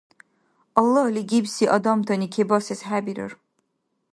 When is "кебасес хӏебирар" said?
2.33-3.31